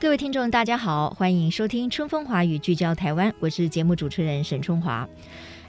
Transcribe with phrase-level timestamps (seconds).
[0.00, 5.08] 各位听众，大家好，欢迎收听《春风华语》，聚焦台湾，我是节目主持人沈春华。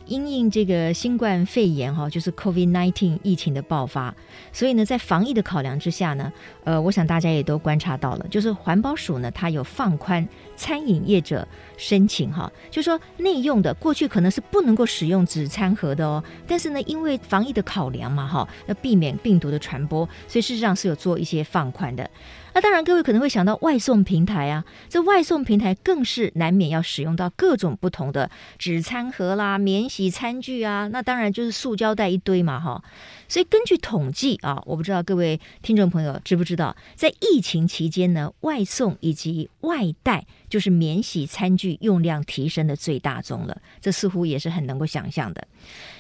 [0.08, 4.14] 因应这个新冠肺炎哈，就是 COVID-19 疫情的爆发，
[4.52, 22.10] 所以呢，在防疫的考量之下呢，呃，我想大家也都观察到了，就是环保署呢，它有放宽餐饮业者申请哈，就说内用的过去可能是不能够使用纸餐盒的哦，但是呢，因为防疫的考量嘛哈，要避免病毒的传播，所以事实上是有做一些放宽的。
[22.56, 32.82] 那当然，各位可能会想到外送平台啊，这外送平台更是难免要使用到各种不同的纸餐盒啦、免洗餐具啊，那当然就是塑胶袋一堆嘛，哈。
[33.28, 45.46] 所以根据统计啊，我不知道各位听众朋友知不知道，在疫情期间呢，外送以及外带就是免洗餐具用量提升的最大宗了，这似乎也是很能够想象的。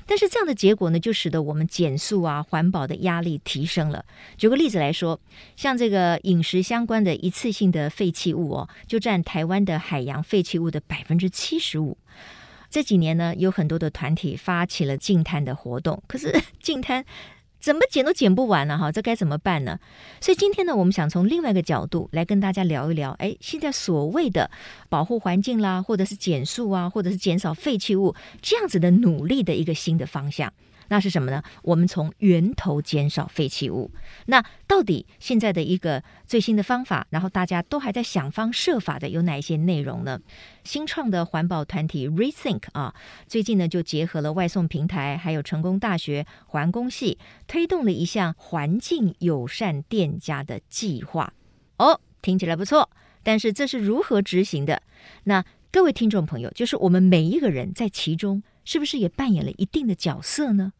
[0.06, 4.06] 但是这样的结果呢，就使得我们减速啊、环保的压力提升了。
[4.38, 5.20] 举个例子来说，
[5.56, 11.98] 像这个饮食相关的一次性的废弃物哦，就占台湾的海洋废弃物的百分之七十五。
[12.70, 17.03] 这几年呢，有很多的团体发起了净滩的活动，可是 净滩
[17.66, 18.77] 怎么减都减不完呢？
[18.77, 19.80] 哈，这该怎么办呢？
[20.21, 24.52] 所以今天呢，我们想从另外一个角度来跟大家聊一聊，哎，现在所谓的
[24.88, 30.53] 保护环境啦，或者是减速啊，或者是减少废弃物这样子的努力的一个新的方向。
[30.88, 31.41] 那是什么呢？
[31.64, 33.91] 我们从源头减少废弃物。
[34.28, 40.20] 那到底现在的一个最新的方法，然后大家都还在想方设法的有哪一些内容呢？
[40.64, 42.93] 新创的环保团体 Rethink 啊，
[43.27, 47.17] 最近呢就结合了外送平台，还有成功大学环工系，
[47.48, 51.33] 推动了一项环境友善店家的计划。
[51.77, 52.89] 哦，听起来不错，
[53.23, 54.81] 但是这是如何执行的？
[55.26, 58.43] 那各位听众朋友，就是我们每一个人在其中。
[58.65, 60.73] 是不是也扮演了一定的角色呢？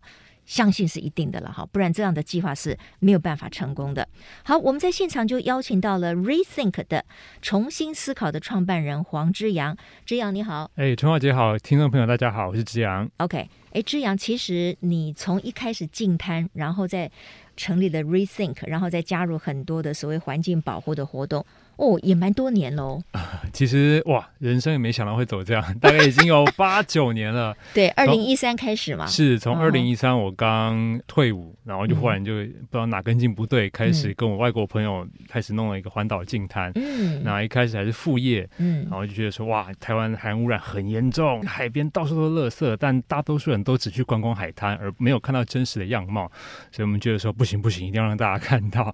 [0.46, 4.08] 相信是一定的了哈，不然这样的计划是没有办法成功的。
[4.44, 7.04] 好，我们在现场就邀请到了 Rethink 的
[7.42, 9.76] 重新思考的创办人黄之阳。
[10.06, 13.10] 之阳你好，哎，陈华姐好，听众朋友大家好，我是之阳。
[13.18, 17.12] OK，哎，之阳，其实你从一开始进摊，然后再
[17.58, 21.44] 成立了 Rethink，然后再加入很多的所谓环境保护的活动。
[21.78, 23.02] 哦，也蛮多年喽。
[23.54, 27.56] 其实哇，人生也没想到会走这样， 大概已经有 八九年了。
[27.74, 29.06] 对，二零一三开始嘛。
[29.06, 36.72] 是从二零一三我刚退伍，哦、然后就忽然就不知道哪根筋不对，嗯、开始跟我外国朋友开始弄了一个环岛净滩。
[36.76, 37.22] 嗯。
[37.24, 46.32] 那一开始还是副业，嗯，然后就觉得说哇，台湾海洋污染很严重，海边到处都是垃圾，但大多数人都只去观光海滩，而没有看到真实的样貌，
[46.72, 48.94] 所以我们觉得说不行不行，一定要让大家看到。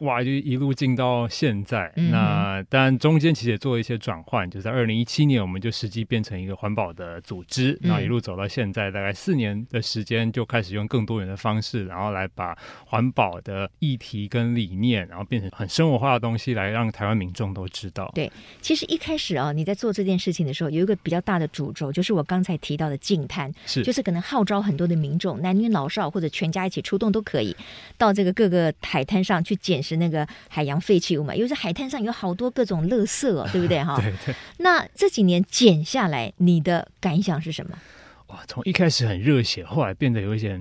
[0.00, 2.21] 哇，就一路进到现在，嗯、那。
[2.22, 12.56] 啊，当然中间其实也做了一些转换，就在二零一七年，我们就实际变成一个环保的组织，然后一路走到现在，大概四年的时间，就开始用更多元的方式，然后来把
[12.86, 18.10] 环保的议题跟理念，然后变成很生活化的东西，来让台湾民众都知道。
[18.14, 18.30] 对，
[18.60, 27.56] 其实一开始啊，你在做这件事情的时候，有一个比较大的主轴，就是我刚才提到的净滩，是，就是可能号召很多的民众，男女老少或者全家一起出动都可以，
[27.96, 32.50] 到这个各个海滩上去捡拾那个海洋废弃物嘛，因为这海滩上有好多。
[32.50, 33.96] 各种垃圾，对不对哈？
[34.02, 34.34] 对对。
[34.58, 37.78] 那这几年减下来，你的感想是什么？
[38.28, 40.60] 哇，从一开始很热血，后来变得有一些。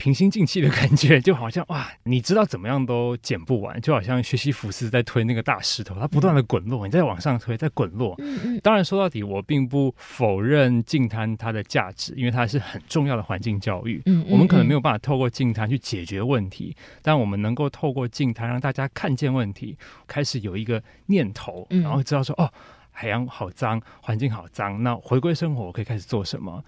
[0.00, 8.14] 平心静气的感觉， 就好像哇，你知道怎么样都捡不完，就好像学习福斯在推那个大石头，它不断的滚落，你在往上推，在滚落。
[8.18, 8.60] 嗯嗯。
[8.60, 14.00] 当然说到底，我并不否认净滩它的价值，因为它是很重要的环境教育。
[14.06, 14.26] 嗯，嗯，嗯。
[14.30, 19.76] 我们可能没有办法透过净滩去解决问题，但我们能够透过净滩让大家看见问题，
[20.06, 22.50] 开始有一个念头，然后知道说哦。
[22.92, 26.62] 海洋好脏，环境好脏，那回归生活，我可以开始做什么？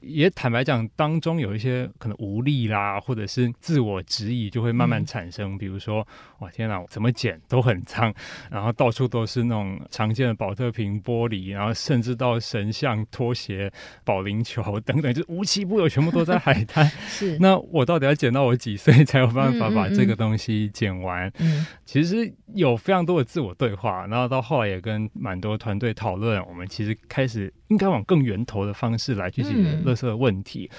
[0.00, 5.54] 也坦白讲，当中有一些可能无力啦，或者是自我质疑，就会慢慢产生。
[5.54, 6.06] 嗯、比如说，
[6.40, 8.12] 哇，天哪，怎么捡都很脏，
[8.50, 13.72] 然后到处都是那种常见的保特瓶玻璃，然后甚至到神像、拖鞋、
[14.04, 16.84] 保龄球等等，就无奇不有，全部都在海滩。
[17.06, 21.30] 是，那我到底要捡到我几岁才有办法把这个东西捡完？
[21.38, 25.75] 嗯，其实有非常多的自我对话，然后到后来也跟蛮多团。
[25.78, 30.70] 对讨论，我们其实开始应该往更源头的方式来去解决垃圾的问题。
[30.72, 30.76] 嗯、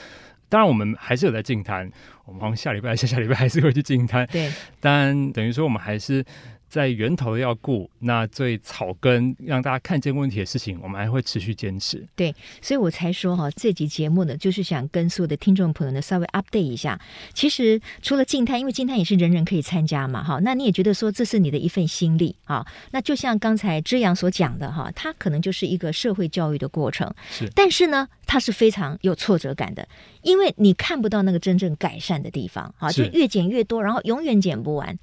[0.49, 1.89] 当然我们还是有在进滩，
[2.25, 4.27] 我们好像下礼拜、下下礼拜还是会去进滩。
[4.27, 6.25] 对，但等于说我们还是。
[6.69, 12.05] 在源头要顾，那最草根让大家看见问题的事情，我们还会持续坚持。
[12.15, 16.99] 对，所以我才说哈，这集节目呢，就是想跟所有的听众朋友呢稍微 update 一下。
[17.33, 22.65] 其实除了静态，因为静态也是人人可以参加嘛，哈，那你也觉得说这是你的一份心力啊。
[22.91, 27.11] 那就像刚才之阳所讲的哈，它可能就是一个社会教育的过程。
[27.29, 29.87] 是，但是呢，它是非常有挫折感的，
[30.21, 34.99] 因为你看不到那个真正改善的地方啊，就越减越多，然后永远减不完。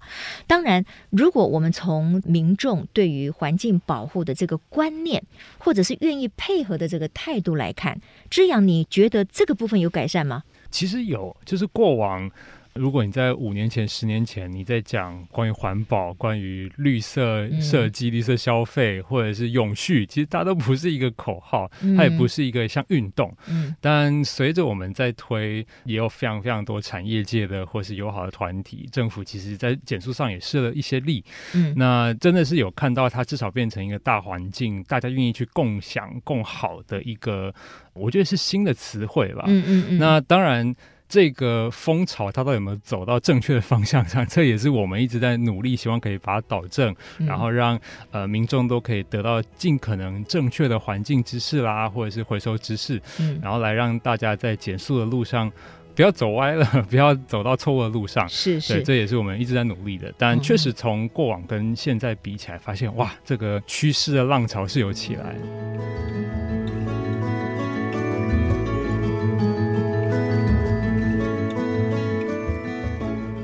[0.46, 5.24] 当然，如果我们从民众对于环境保护的这个观念，
[5.58, 7.98] 或者是愿意配合的这个态度来看，
[8.28, 10.44] 这样，你觉得这个部分有改善吗？
[10.70, 12.30] 其实有，就是过往。
[12.74, 23.32] 如果你在五年前、十年前，你在讲关于环保、关于绿色设计、绿色消费，或者是永续，其实它都不是一个口号，它也不是一个像运动。
[23.48, 31.24] 嗯但随着我们在推，也有非常非常多产业界的或是友好的团体，政府其实在减速上也施了一些力。
[31.54, 37.54] 嗯那真的是有看到它至少变成一个大环境，大家愿意去共享、共好的一个，
[37.92, 39.44] 我觉得是新的词汇吧。
[39.46, 39.98] 嗯嗯嗯。
[39.98, 40.74] 那当然。
[41.14, 44.26] 这个风潮它到底有没有走到正确的方向上？
[44.26, 47.78] 这也是我们一直在努力，希望可以把它导正，嗯、然后让
[48.10, 55.48] 呃民众都可以得到尽可能正确的环境知识啦，或者是回收知识，嗯、然后来让大家在减速的路上
[55.94, 58.28] 不要走歪了， 不要走到错误的路上。
[58.28, 60.12] 是是，这也是我们一直在努力的。
[60.18, 65.36] 但确实从过往跟现在比起来，发现哇，这个趋势的浪潮是有起来。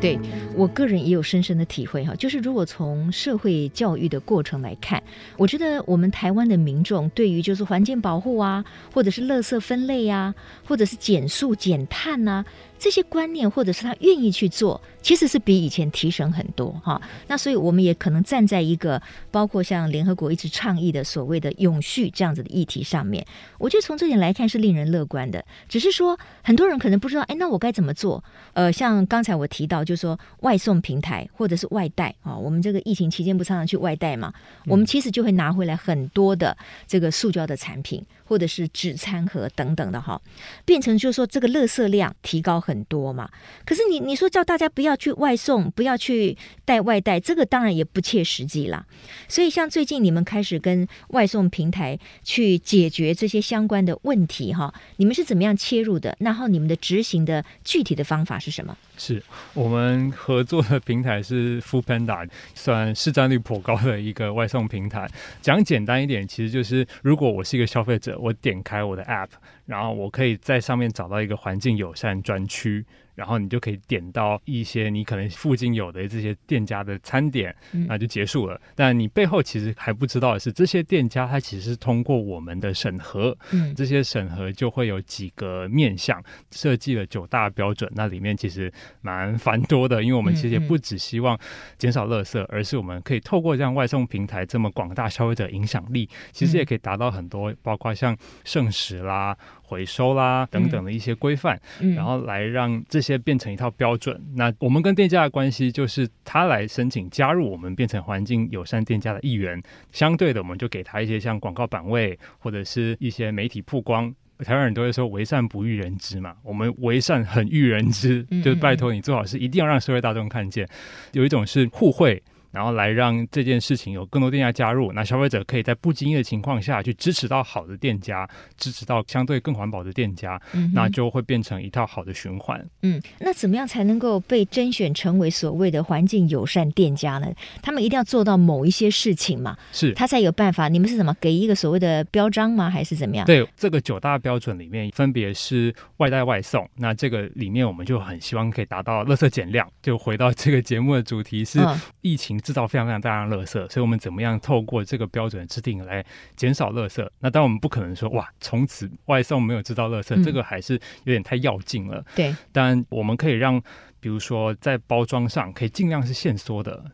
[0.01, 0.19] 对，
[0.57, 5.03] 我个人也有深深的体会哈，就是如果从社会教育的过程来看，
[5.37, 10.35] 我觉得我们台湾的民众对于就是环境保护啊，或者是垃圾分类啊，
[10.67, 12.45] 或者是减塑减碳呐。
[12.79, 16.99] 这些观念，或者是他愿意去做，其实是比以前提升很多哈。
[17.27, 19.01] 那所以我们也可能站在一个
[19.31, 23.23] 包括像联合国一直倡议的所谓的永续这样子的议题上面，
[23.59, 25.45] 我觉得从这点来看是令人乐观的。
[25.69, 28.25] 只是说很多人可能不知道，哎，那我该怎么做？
[28.55, 30.19] 呃，像刚才我提到，就是说
[30.57, 34.33] 送平台或者是外带啊，我们这个疫情期间不常常去外带嘛，
[34.67, 36.57] 我们其实就会拿回来很多的
[36.87, 38.05] 这个塑胶的产品。
[38.31, 40.23] 或者是纸餐盒等等的哈，
[40.65, 43.29] 变成就是说这个垃圾量提高很多嘛。
[43.67, 48.87] 可是你你说叫大家不要去外送，不要去带外带，这个当然也不切实际啦。
[49.27, 56.17] 所以像最近你们开始跟外送平台去解决这些相关的问题哈，你们是怎么样切入的？
[56.21, 58.79] 然后你们的执行的具体的方法是什么？
[58.97, 59.21] 是
[59.55, 65.11] 我们合作的平台是 Foodpanda，算市占率颇高的一个外送平台。
[65.43, 69.31] 讲简单一点，其实就是如果我是一个消费者，我点开我的 App，
[69.65, 72.85] 然后我可以在上面找到一个环境友善专区。
[73.21, 77.55] 然后你就可以点到一些你可能附近有的这些店家的餐点，
[77.87, 78.55] 那就结束了。
[78.55, 86.19] 嗯、但你背后其实还不知道的是，这些店家它其实是通过我们的审核，嗯，这些审核就会有几个面向，
[86.51, 87.93] 设计了九大标准。
[87.95, 88.73] 那里面其实
[89.03, 91.39] 蛮繁多的，因为我们其实也不只希望
[91.77, 99.37] 减少垃圾，而是我们可以透过这样外送平台这么广大消费者影响力，其实也可以达到很多，包括像剩食啦。
[99.71, 101.57] 回收啦等等的一些规范，
[101.95, 104.21] 然后来让这些变成一套标准。
[104.35, 109.63] 那我们跟店家的关系就是他来申请加入我们，变成环境友善店家的一员。
[109.93, 114.13] 相对的，我们就给他一些像广告版位或者是一些媒体曝光。
[114.45, 120.67] 台湾人都会说“为善不欲人知”嘛，我们为善很欲人知，就拜托你最好是，一定要让社会大众看见。
[121.13, 122.21] 有一种是互惠。
[122.51, 132.61] 然后来让这件事情有更多店家加入，那消费者可以在不经意的情况下去支持到好的店家，支持到相对更环保的店家，嗯、那就会变成一套好的循环。
[132.83, 137.33] 嗯，那怎么样才能够被甄选成为所谓的环境友善店家呢？
[137.63, 139.57] 他们一定要做到某一些事情嘛？
[139.71, 140.67] 是，他才有办法。
[140.67, 142.69] 你们是什么给一个所谓的标章吗？
[142.69, 143.25] 还是怎么样？
[143.27, 149.71] 对，这个九大标准里面分别是外带外送，那这个里面我们就很希望可以达到垃圾减量。
[149.81, 151.61] 就回到这个节目的主题是
[152.01, 152.40] 疫情。
[152.41, 156.05] 制造非常非常大量垃圾，所以我们怎么样透过这个标准制定来
[156.37, 157.09] 减少垃圾？
[157.19, 162.05] 那当然我们不可能说哇，从此外送没有制造垃圾，嗯、这个还是有点太要劲了。
[162.15, 163.61] 对，但我们可以让，
[164.01, 166.85] 比如说在包装上可以尽量是限缩的。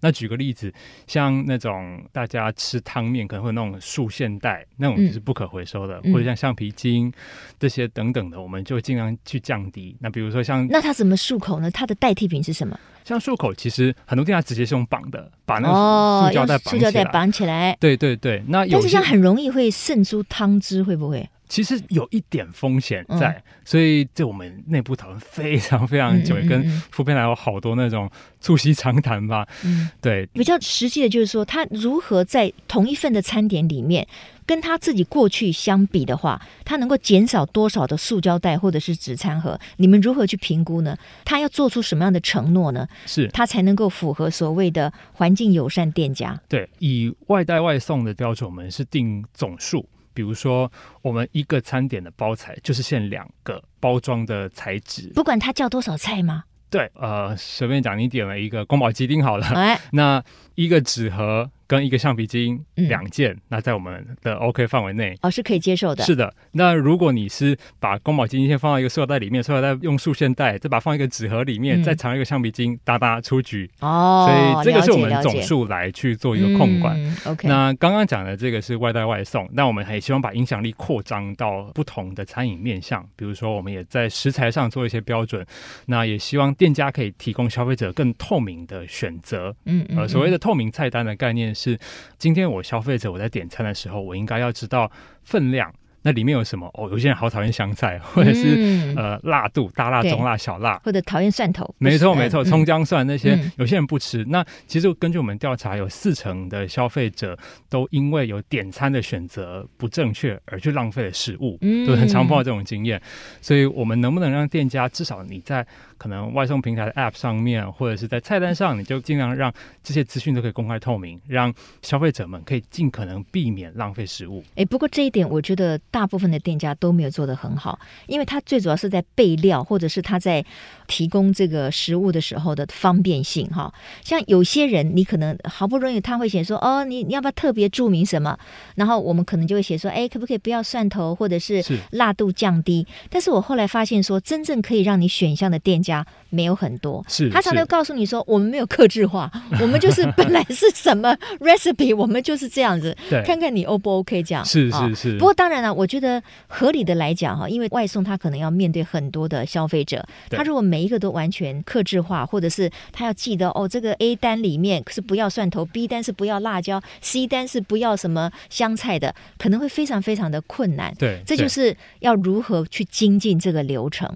[0.00, 0.72] 那举个例子，
[1.06, 7.12] 像那种大家吃汤面可能会那种束线袋，那种就是不可回收的，嗯、或者像橡皮筋
[7.58, 9.96] 这些等等的，我们就尽量去降低。
[10.00, 11.70] 那比如说像那它怎么漱口呢？
[11.70, 12.78] 它的代替品是什么？
[13.04, 16.78] 像漱口，其实很多店家直接是用绑的，把那个塑胶袋绑起来。
[16.78, 17.76] 哦、塑胶袋绑起来。
[17.80, 21.28] 对对对，那有但是像很容易会渗出汤汁，会不会？
[21.48, 28.10] 其实有一点风险在，嗯、所以这我们内部讨论非常非常久，跟副编来有好多那种
[28.40, 29.46] 促膝长谈吧。
[29.64, 34.06] 嗯，对，比较实际的就是说，他如何在同一份的餐点里面，
[34.44, 39.58] 跟他自己过去相比的话，他能够减少多少的塑胶袋或者是纸餐盒？
[39.76, 40.96] 你们如何去评估呢？
[41.24, 42.86] 他要做出什么样的承诺呢？
[43.06, 46.40] 是他才能够符合所谓的环境友善店家？
[46.48, 49.88] 对，以外带外送的标准，我们是定总数。
[50.16, 56.44] 比如说，我们一个餐点的包材就是限两个包装的材质，不管它叫多少菜吗？
[56.70, 61.50] 对，呃，随便讲，你点了一个宫保鸡丁好了，哎， 那一个纸盒。
[61.66, 66.04] 跟一个橡皮筋两件，嗯，那在我们的 OK 范围内哦，是可以接受的。
[66.04, 74.26] 是的，那如果你是把宫保鸡丁先放到一个塑料袋里面，塑料袋用束线袋，再把它放一个纸盒里面，嗯，再藏一个橡皮筋，哒哒出局哦。
[74.28, 76.96] 所以这个是我们总数来去做一个控管。
[77.02, 85.44] 嗯，OK，那刚刚讲的这个是外带外送，那我们还希望把影响力扩张到不同的餐饮面向，比如说我们也在食材上做一些标准，
[85.86, 89.54] 那也希望店家可以提供消费者更透明的选择。
[89.64, 91.76] 嗯，嗯，嗯，呃，所谓的透明菜单的概念是
[92.18, 92.36] 今。
[92.36, 94.92] 天我消费者我在点餐的时候，我应该要知道
[95.24, 95.72] 分量。
[96.02, 96.70] 那里面有什么？
[96.74, 101.74] 哦，有些人好讨厌香菜，或者是、嗯、呃辣度，大辣、中辣、小辣，或者讨厌蒜头。
[101.78, 104.24] 没错，没错，葱姜蒜那些、嗯，有些人不吃。
[104.28, 107.36] 那其实根据我们调查，有四成的消费者
[107.68, 113.02] 都因为有点餐的选择不正确而去浪费了食物，嗯，都很常碰到这种经验。
[113.40, 115.66] 所以我们能不能让店家至少你在
[115.98, 124.44] 可能外送平台的 App 上面，或者是在菜单上，你就尽量让这些资讯都可以公开透明，让消费者们可以尽可能避免浪费食物。
[124.54, 130.44] 哎，不过这一点我觉得大部分的店家都没有做得很好，因为他最主要是在备料，或者是他在
[130.86, 133.72] 提供这个食物的时候的方便性哈。
[134.02, 138.38] 像有些人，你可能好不容易他会写说，哦，你你要不要特别注明什么？
[138.74, 142.86] 然后我们可能就会写说，哎，可不可以不要蒜头，或者是辣度降低？
[143.10, 147.04] 但是我后来发现说，真正可以让你选项的店家没有很多。
[147.08, 149.30] 是，他常常告诉你说，我们没有克制化，
[149.62, 154.44] 我们就是本来是什么 recipe，我们就是这样子，看看你 O 不 OK 这样。
[154.44, 155.18] 是是是。
[155.18, 156.22] 不过当然了，我觉得。
[156.48, 170.94] 合理的来讲哈，因为外送他可能要面对很多的消费者，他如果每一个都完全克制化，或者是他要记得哦，这个 A 单里面是不要蒜头，B 单是不要辣椒，C 单是不要什么香菜的，可能会非常非常的困难。
[170.98, 174.10] 对，这就是要如何去精进这个流程。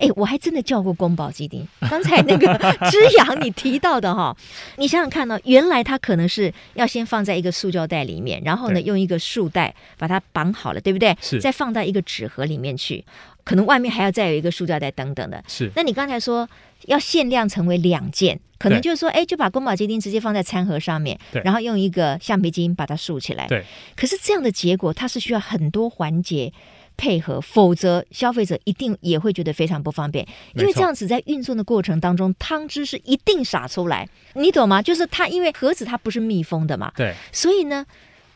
[0.00, 1.66] 哎，我还真的叫过宫保鸡丁。
[1.88, 2.46] 刚才那个
[2.90, 4.36] 之阳你提到的哈，
[4.76, 11.16] 你想想看呢，原来它可能是要先放在一个塑胶袋里面，然后呢用一个束带把它绑好了，对不对？
[11.20, 11.38] 是。
[11.38, 13.04] 再放到一个纸盒里面去，
[13.44, 15.44] 可能外面还要再有一个塑胶袋等等的。
[15.46, 15.70] 是。
[15.76, 16.48] 那你刚才说
[16.86, 23.46] 要限量成为两件，可能就是说，哎，就把宫保鸡丁直接放在餐盒上面，然后用一个橡皮筋把它束起来。
[23.48, 23.62] 对。
[23.94, 26.50] 可是这样的结果，它是需要很多环节。
[27.00, 34.82] 配合，否则消费者一定也会觉得非常不方便，因为这样子在运送的过程当中，汤汁是一定洒出来，你懂吗？
[34.82, 37.86] 就是它，因为盒子它不是密封的嘛，对，所以呢。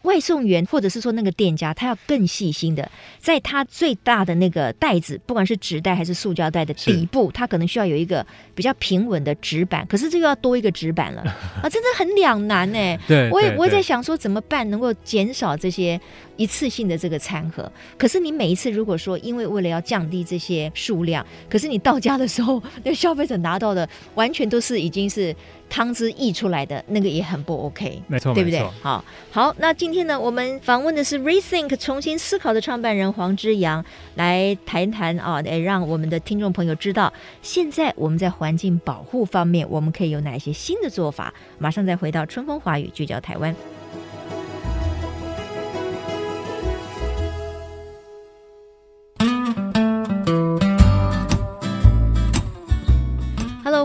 [0.05, 2.87] 外送员或者是说那个店家，他要更细心的，
[3.19, 9.87] 在他最大的那个袋子，不管是纸袋还是塑胶袋的底部，他可能需要有一个比较平稳的纸板。
[9.87, 11.23] 可是这又要多一个纸板了
[11.65, 12.99] 啊，真的很两难呢。
[13.09, 15.99] 对，我也我也在想说怎么办能够减少这些
[16.37, 17.71] 一次性的这个餐盒。
[17.97, 25.35] 可是你每一次如果说因为为了要降低这些数量，可是你到家的时候，那消费者拿到的完全都是已经是。
[25.71, 28.61] 汤汁溢出来的那个也很不 OK，没错，对不对？
[28.81, 37.13] 好，好，那今天呢，我们访问的是 Rethink 重新思考的创办人黄之阳，来谈谈啊，来让我们的听众朋友知道，
[37.43, 41.33] 现在我们在环境保护方面，我们可以有哪些新的做法？
[41.59, 43.57] 马上再回到春风华语，聚焦台湾。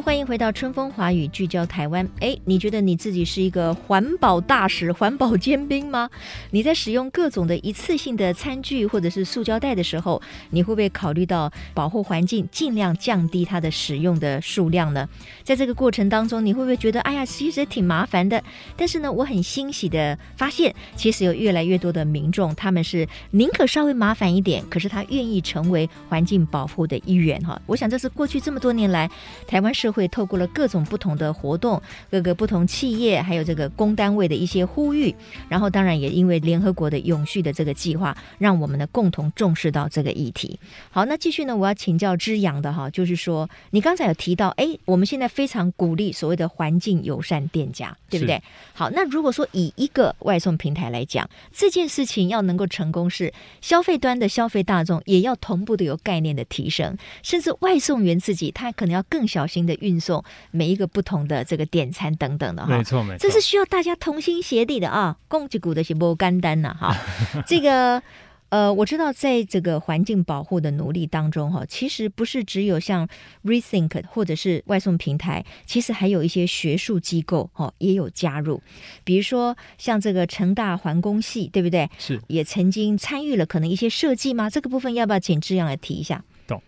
[0.02, 2.08] 欢迎回到春风华语，聚焦台湾。
[2.22, 6.10] 哎，你觉得你自己是一个环保大使、环保尖兵吗？
[6.52, 15.08] 你在使用各种的一次性的餐具或者是塑胶袋的时候，你会不会考虑到保护环境，尽量降低它的使用的数量呢？
[15.44, 18.42] 在这个过程当中，你会不会觉得，哎呀，其实挺麻烦的？
[18.78, 27.40] 但是呢，我很欣喜的发现，其实有越来越多的民众，他们是宁可稍微麻烦一点，可是他愿意成为环境保护的一员。
[27.42, 29.10] 哈，我想这是过去这么多年来
[29.46, 31.82] 台湾社社会透过了各种不同的活动，
[32.12, 35.14] 各个不同企业还有这个公单位的一些呼吁，
[35.48, 40.60] 然后当然也因为联合国的永续的这个计划，让我们呢共同重视到这个议题。
[40.92, 48.40] 好，那继续呢，我要请教之阳的哈，就是说你刚才有提到，哎，我们现在非常鼓励所谓的环境友善店家，对不对？
[48.76, 62.78] 好，那如果说以一个外送平台来讲，这件事情要能够成功，是消费端的消费大众也要同步的有概念的提升，甚至外送员自己他可能要更小心的运送每一个不同的这个点餐等等的哈。
[62.78, 66.96] 没错没错，这是需要大家同心协力的啊，共济股的是不干单呐哈，
[67.46, 68.02] 这个。
[68.50, 73.08] 呃，我知道在这个环境保护的努力当中，哈，其实不是只有像
[73.44, 78.60] Rethink 或者是外送平台，其实还有一些学术机构，哈，也有加入。
[79.04, 81.88] 比如说像这个成大环工系，对不对？
[82.00, 84.50] 是，也曾经参与了可能一些设计吗？
[84.50, 86.24] 这个部分要不要请志阳来提一下？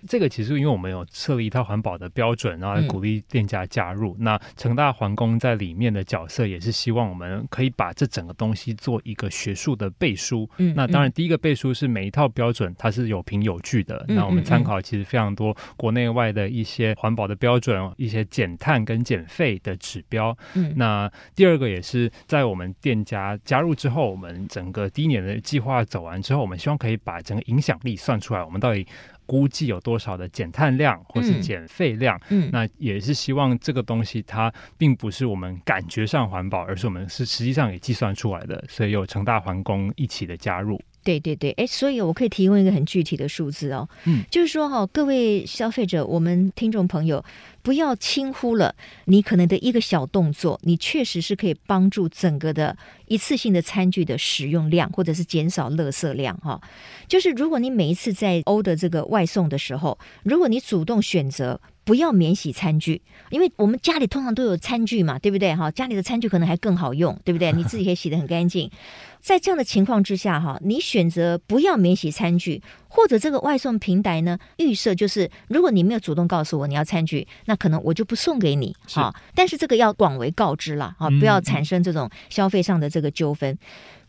[0.08, 4.16] 这个其实因为我们有设立一套环保的标准，然后鼓励店家加入。
[4.20, 10.50] 嗯、那成大环工在里面的角色也是希望我们可以把这整个东西做一个学术的背书。
[10.58, 14.04] 嗯，那当然第一个背书是每一套标准它是有凭有据的。
[14.10, 20.38] 嗯、那我们参考其实非常多国内外的一些环保的标准，一些减碳跟减费的指标。
[20.56, 28.86] 嗯，那第二个也是在我们店家加入之后，我们整个第一年的计划走完之后，我们希望可以把整个影响力算出来，我们到底。
[29.32, 32.20] 估计有多少的减碳量或是减废量？
[32.32, 40.78] 嗯，那也是希望这个东西它并不是我们感觉上环保，而是我们是实际上也计算出来的，所以有成大环工一起的加入。
[41.04, 47.24] 对对对，哎，所以我可以提供一个很具体的数字哦，嗯，就是说哈、哦，各位消费者，我们听众朋友，
[47.62, 52.78] 不要轻忽了你可能的一个小动作，你确实是可以帮助整个的
[53.08, 56.62] 一次性的餐具的使用量，或者是减少垃圾量哈、哦。
[57.08, 61.60] 就是如果你每一次在 order 这个外送的时候，如果你主动选择。
[61.92, 65.54] 不要免洗餐具，因为我们家里通常都有餐具嘛，对不对？
[65.54, 67.52] 哈，家里的餐具可能还更好用，对不对？
[67.52, 68.72] 你自己可以洗得很干净。
[69.20, 78.74] 在这样的情况之下，哈，你选择不要免洗餐具，或者这个外送平台呢，预设就是，如果你没有主动告诉我你要餐具，那可能我就不送给你。
[78.94, 83.58] 哈，但是这个要广为告知了，啊，不要产生这种消费上的这个纠纷。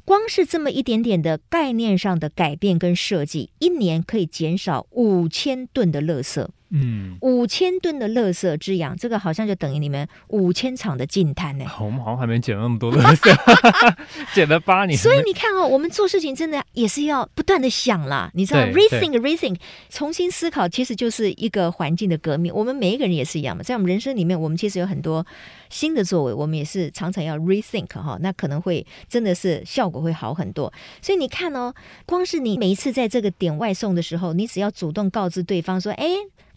[0.05, 6.47] 光是这么一点点的概念上的改变跟设计，一年可以减少五千吨的垃圾。
[6.75, 11.67] 嗯，五千吨的垃圾之养，这个好像就等于你们五千场的净滩呢。
[11.79, 13.95] 我们好像还没捡那么多垃圾，
[14.35, 14.99] 捡了八年。
[14.99, 18.31] 所以你看哦，我们做事情真的也是要不断的想啦。
[18.33, 19.57] 你知道，rethink rethink，
[19.91, 22.51] 重新思考，其实就是一个环境的革命。
[22.55, 25.27] 我们每一个人也是一样嘛，在我们人生里面，我们其实有很多
[25.69, 30.73] 新的作为，我们也是常常要 rethink 哈，那可能会真的是效果会好很多。
[31.03, 31.75] 所以你看哦，
[32.07, 36.09] 光是你每一次在这个点外送的时候，你只要主动告知对方说，哎。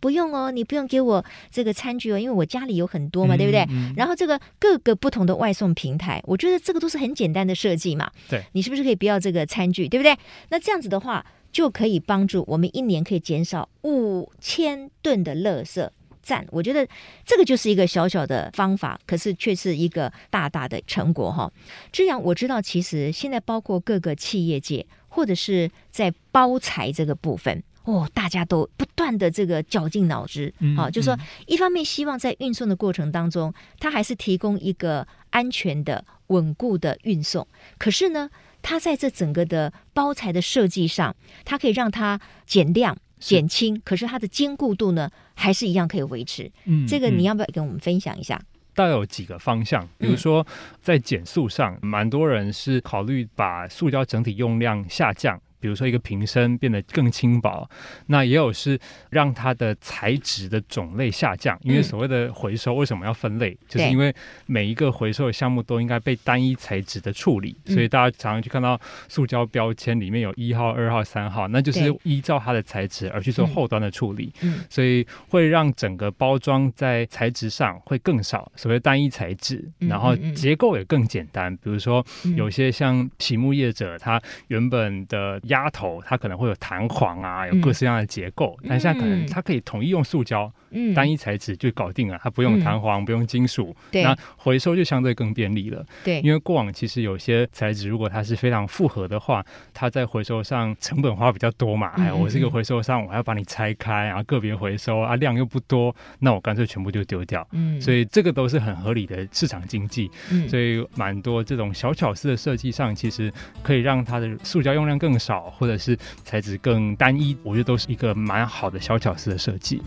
[0.05, 3.67] 不用哦，你不用给我这个餐具哦，因为我家里有很多嘛，对不对？
[3.97, 8.11] 然后这个各个不同的外送平台，我觉得这个都是很简单的设计嘛。
[8.29, 10.15] 对，你是不是可以不要这个餐具，对不对？
[10.49, 15.89] 那这样子的话，就可以帮助我们一年可以减少五千吨的垃圾。
[16.21, 16.87] 赞，我觉得
[17.25, 21.51] 这个就是一个小小的方法，可是却是一个大大的成果哈。
[21.91, 27.63] 这样，我知道其实现在包括各个企业界，或者是在包材这个部分。
[27.85, 37.47] 哦，大家都不断的这个绞尽脑汁，嗯、啊，就是说，一方面希望在运送的过程当中，它还是提供一个安全的、稳固的运送。
[37.77, 38.29] 可是呢，
[38.61, 46.51] 它在这整个的包材的设计上，它可以让它减量、减轻，可是它的坚固度呢，还是一样可以维持。
[46.65, 48.41] 嗯，这个你要不要跟我们分享一下？
[48.73, 50.45] 大概有几个方向，比如说
[50.81, 55.39] 在减速上，蛮多人是考虑把塑胶整体用量下降。
[55.65, 57.67] 比如说一个瓶身变得更轻薄，
[58.05, 64.13] 那也有是让它的材质的种类下降，因为所谓的回收为什么要分类，就是因为
[64.45, 74.31] 每一个回收的项目都应该被单一材质的处理，所以大家常常去看到塑胶标签里面有一号、二号、三号，那就是依照它的材质而去做后端的处理，
[74.69, 81.57] 所以会让整个包装在材质上会更少，所谓单一材质，然后结构也更简单。
[81.57, 90.51] 比如说有些像皮木业者，他原本的鸭头它可能会有弹簧啊，有各式各样的结构，嗯、但现在可能它可以统一用塑胶。
[90.77, 95.85] 嗯，单一材质就搞定了，它不用弹簧，嗯、不用金属，对，那回收就相对更便利了。
[96.03, 101.93] 对，因为过往其实有些材质，如果它是非常复合的话，它在回收上成本花比较多嘛。
[101.95, 107.47] 哎、嗯，我是一个回收商，我还要把你拆开，然后个别回收啊，量又不多，那我干脆全部就丢掉。
[107.53, 110.11] 嗯，所以这个都是很合理的市场经济。
[110.29, 113.31] 嗯，所以蛮多这种小巧思的设计上，其实
[113.63, 119.81] 可以让它的塑胶用量更少，或者是材质更单一我觉得都是一个蛮好的小巧思的设计。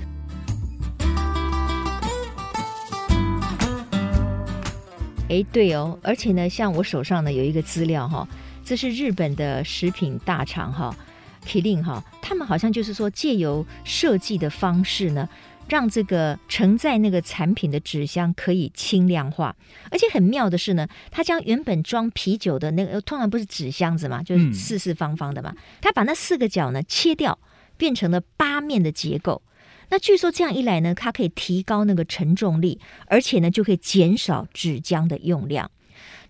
[5.29, 8.27] 哎对哦而且呢像我手上呢有一个资料哈
[8.65, 10.95] 这是日本的食品大厂哈
[11.47, 15.29] killing 哈他们好像就是说借由设计的方式呢
[15.69, 19.55] 让这个承载那个产品的纸箱可以轻量化，
[19.91, 27.39] 而且很妙的是呢，它将原本装啤酒的那个通常不是纸箱子嘛，就是四四方方的嘛，它把那四个角呢切掉，
[27.77, 29.43] 变成了八面的结构。
[29.91, 35.71] 那据说这样一来呢，它可以提高那个承重力，而且呢就可以减少纸浆的用量。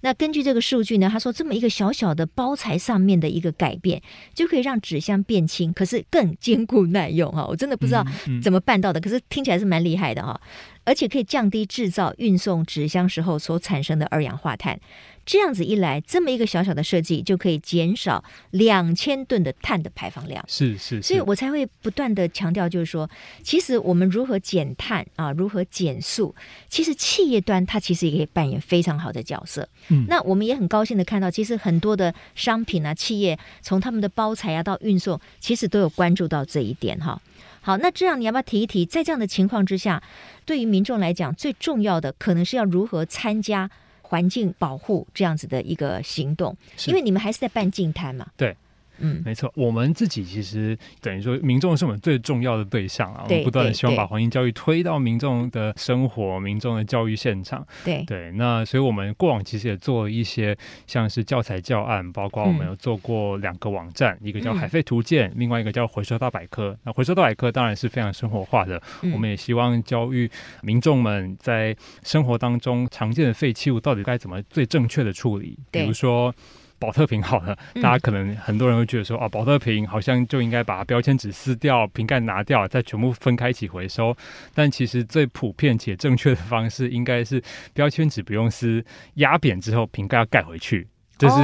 [0.00, 4.00] 那根据这个数据呢，他说这么一个小小的包材上面的一个改变，
[4.34, 7.46] 就可以让纸箱变轻，可是更坚固耐用哈。
[7.46, 8.04] 我真的不知道
[8.42, 10.40] 怎么办到的，可是听起来是蛮厉害的哈，
[10.88, 14.80] 而且可以降低制造运送纸箱时候所产生的二氧化碳。
[15.26, 20.42] 这样子一来，这么一个小小的设计就可以减少两千吨的碳的排放量。
[20.48, 23.06] 是是，是，所以我才会不断的强调，就是说，
[23.42, 26.34] 其实我们如何减碳啊，如何减速，
[26.70, 29.68] 其实企业端它其实也可以扮演非常好的角色。
[29.88, 37.20] 嗯，那我们也很高兴的看到，其实很多的商品啊，企业从他们的包材啊到运送，其实都有关注到这一点哈。
[37.68, 40.02] 好，那这样你要不要提一提，在这样的情况之下，
[40.46, 43.70] 对于民众来讲，最重要的可能是要如何参加。
[44.00, 48.26] 环境保护这样子的一个行动，因为你们还是在办净滩嘛。
[48.38, 48.56] 对。
[48.98, 53.24] 嗯，没错，我们自己其实等于说，民众是我们最重要的对象啊。
[53.28, 57.66] 我们不断的希望把环境教育推到民众的生活、民众的教育现场。
[57.84, 60.56] 对对，那所以我们过往其实也做了一些，
[60.86, 66.76] 像是教材教案，包括我们有做过两个网站，嗯、一个叫海废图鉴，另外一个叫回收大百科。
[66.84, 70.30] 那回收大百科当然是非常生活化的，嗯、我们也希望教育
[70.62, 76.34] 民众们在生活当中常见的废弃物到底该怎么最正确的处理，比如说。
[76.78, 84.16] 宝特瓶好了，大家可能很多人会觉得说，哦，宝特瓶好像就应该把标签纸撕掉，瓶盖拿掉，再全部分开一起回收。
[84.54, 87.42] 但其实最普遍且正确的方式，应该是
[87.74, 90.86] 标签纸不用撕，压扁之后瓶盖要盖回去，
[91.18, 91.36] 就是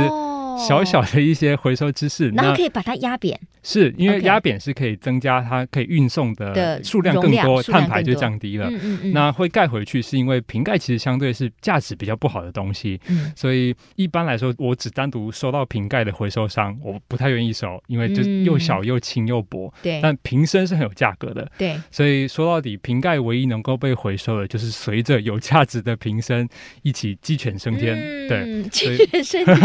[0.59, 2.29] 小小的一些回收知识。
[2.31, 3.39] 然后可以把它压扁。
[3.67, 8.69] 是因为压扁是可以增加它可以运送的数量更多，碳排就降低了。
[8.71, 19.73] 嗯嗯，那会盖回去是因为瓶盖其实相对是价值比较不好的东西，嗯，所以一般来说我只单独收到瓶盖的回收商，我不太愿意收，因为就又小又轻又薄。
[19.83, 21.51] 对，但瓶身是很有价格的。
[21.57, 26.47] 对，所以说到底瓶盖唯一能够被回收的，就是随着有价值的瓶身
[26.83, 27.97] 一起鸡犬升天。
[28.29, 29.57] 对，鸡犬升天，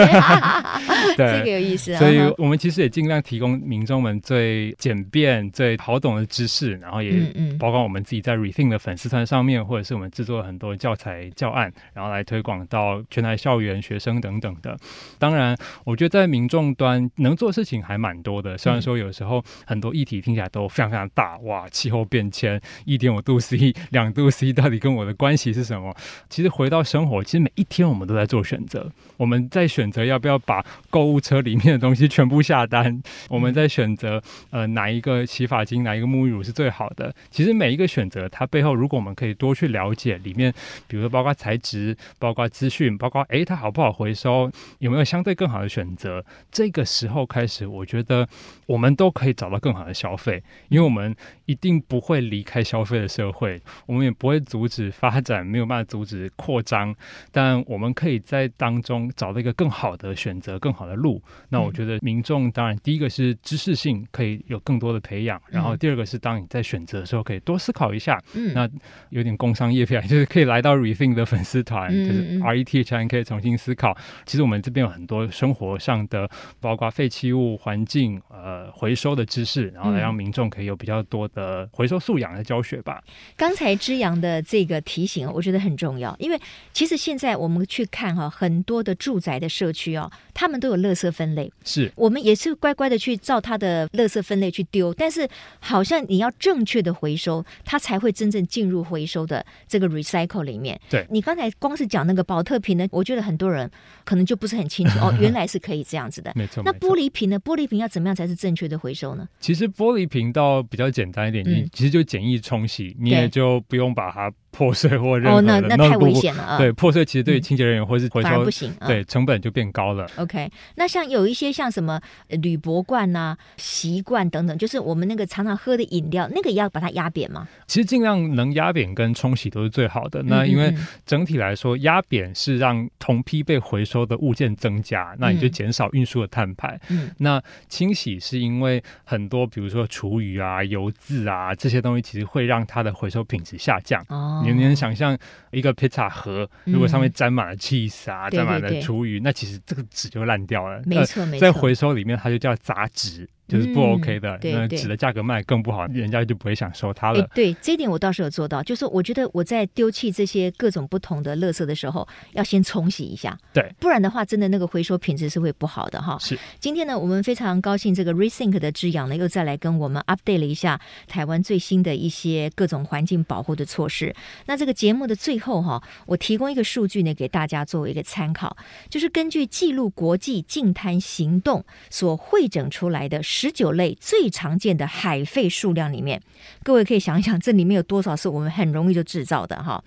[1.18, 1.94] 对，这个有意思。
[1.96, 3.90] 所以我们其实也尽量提供民。
[3.90, 7.12] 众们最简便、最好懂的知识，然后也
[7.58, 14.78] 包括我们自己在 Rethink 的粉丝团上面，或者是我们制作了很多教材教案，然后来推广到全台校园、学生等等的。
[15.18, 18.56] 当然，我觉得在民众端能做的事情还蛮多的。
[18.60, 25.96] 虽然说有时候很多议题听起来都非常非常大，哇，气候变迁、一点五度 C、两度 C 到底跟我的关系是什么？
[26.30, 28.92] 其实回到生活，其实每一天我们都在做选择。
[29.18, 33.90] 我们在选择要不要把购物车里面的东西全部下单， 我们在选。
[33.90, 37.16] 选择呃哪一个洗发精，哪一个沐浴乳是最好的？
[37.32, 40.54] 其实每一个选择，它背后如果我们可以多去了解里面，
[40.86, 46.24] 比如说包括材质、包括资讯、包括诶它好不好回收，有没有相对更好的选择？
[46.52, 48.28] 这个时候开始，我觉得
[48.68, 56.94] 我们都可以找到更好的消费，因为我们一定不会离开消费的社会，我们也不会阻止发展，没有办法阻止扩张，
[57.32, 61.20] 但我们可以在当中找到一个更好的选择、更好的路。
[61.50, 63.80] 那我觉得民众当然第一个是知识。
[63.80, 68.22] 性可以有更多的培养，然后第二个是当你在选择的时候，可以多思考一下。
[68.34, 68.70] 嗯，那
[69.10, 73.96] 有点工商业片， 就是可以来到 Rethink 的粉丝团，嗯、就是 R E T H I N K 可以重新思考。
[74.26, 83.02] 其实我们这边有很多生活上的，包括废弃物、环境、呃回收的知识，然后来让民众可以有比较多的回收素养的教学吧。
[83.38, 86.38] 刚才之阳的这个提醒，我觉得很重要，因为
[86.74, 95.28] 其实现在我们去看哈，很多的住宅的社区哦，他们都有垃圾分类，是我们也是乖乖的去照它的垃圾分类去丢，但是
[95.60, 100.80] 好像你要正确的回收，它才会真正进入回收的这个 recycle 里面。
[100.90, 103.70] 对，你刚才光是讲那个保特瓶呢，我觉得很多人
[104.04, 106.34] 可能就不是很清楚哦， 原来是可以这样子的。
[106.36, 106.64] 没错。
[106.66, 107.40] 那玻璃瓶呢？
[107.40, 109.28] 玻璃瓶要怎么样才是正确的回收呢？
[109.40, 114.32] 其实玻璃瓶倒比较简单一点，你其实就简易冲洗，你也就不用把它。
[114.52, 116.58] 破碎或任何的，哦，那那太危险了啊！
[116.58, 120.10] 对，破碎其实对于清洁人员或是回收，不行，对，成本就变高了。
[120.18, 127.48] OK，那像有一些像什么铝箔罐呐、习惯等等，就是我们那个常常喝的饮料，那个也要把它压扁吗？
[127.68, 130.24] 其实尽量能压扁跟冲洗都是最好的。
[130.24, 130.74] 那因为
[131.06, 136.80] 整体来说，压扁是让同批被回收的物件增加，那你就减少运输的碳排。
[136.90, 144.04] 嗯，那清洗是因为很多，比如说厨余啊、油渍啊这些东西，其实会让它的回收品质下降。
[144.10, 144.39] 哦。
[144.44, 145.18] 你能想象
[145.52, 150.82] 一个披萨盒，如果上面沾满了 cheese 啊，沾满了厨余，那其实这个纸就烂掉了。
[150.86, 153.28] 没错，没错，在回收里面，它就叫杂质。
[153.50, 157.28] 就是不 OK 的，那纸的价格卖更不好，人家就不会想收它了。
[157.34, 166.18] 对，这一点我倒是有做到，就是我觉得我在丢弃这些各种不同的垃圾的时候，要先冲洗一下，对，不然的话，真的那个回收品质是会不好的哈。
[166.20, 174.16] 是，今天呢，我们非常高兴，这个 Rethink 的之阳呢，又再来跟我们 update 了一下台湾最新的一些各种环境保护的措施。
[174.46, 178.56] 那这个节目的最后哈，我提供一个数据呢，给大家作为一个参考，
[178.90, 186.22] 就是根据记录国际净滩行动所汇整出来的十九类最常见的海废数量里面，
[186.62, 189.82] 各位可以想一想，这里面有多少是我们很容易就制造的哈？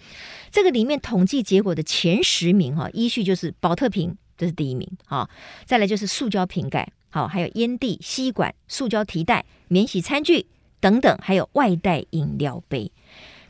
[0.51, 5.29] 这个里面统计结果的前十名哈，依序就是宝特瓶，这是第一名哈，
[5.67, 10.47] 再来就是塑胶瓶盖，好，还有烟蒂、吸管、塑胶提袋、免洗餐具
[10.81, 12.91] 等等，还有外带饮料杯。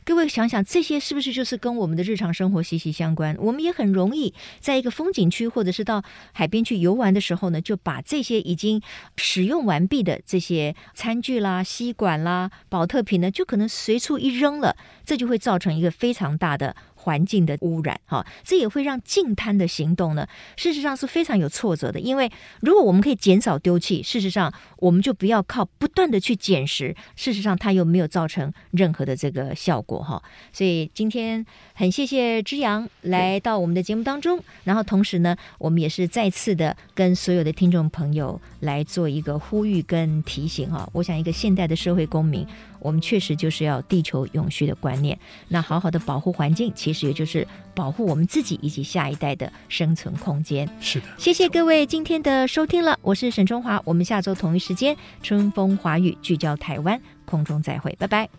[0.05, 3.35] 各位想想，这些是不是就是跟我们的日常生活息息相关？
[3.39, 8.81] 我们也很容易在一个风景区或者是到海边去游玩的时候呢，就把这些已经
[9.15, 16.75] 使用完毕的这些餐具啦、吸管啦、保特瓶呢，就可能随处一扔了，这就会造成一个非常大的。
[17.03, 21.99] 环境的污染，哈，这也会让净滩的行动呢，事实上是非常有挫折的。
[21.99, 30.23] 因为如果我们可以减少丢弃，事实上我们就不要靠不断的去捡拾，事实上它又没有造成任何的这个效果，哈。
[30.53, 40.89] 所以今天很谢谢之阳来到我们的节目当中，然后同时呢，我们也是再次的跟所有的听众朋友来做一个呼吁跟提醒，哈。
[40.93, 42.47] 我想一个现代的社会公民。
[42.83, 45.17] 我们确实就是要地球永续的观念，
[45.47, 50.69] 那好好的保护环境，其实也就是保护我们自己以及下一代的生存空间。
[50.79, 58.29] 是的，谢谢各位今天的收听了，我是沈春华，我们下周同一时间春风华语聚焦台湾空中再会，拜拜。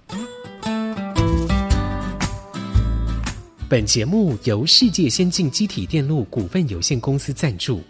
[3.66, 7.82] 本节目由世界先进机体电路股份有限公司赞助，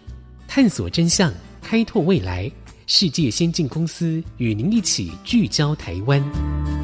[0.47, 2.49] 探索真相，开拓未来。
[2.87, 6.74] 世界先进公司与您一起聚焦台湾。